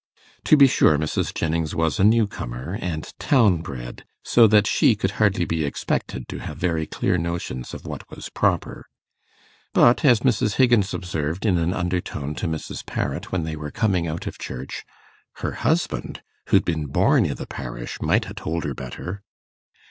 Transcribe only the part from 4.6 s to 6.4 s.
she could hardly be expected to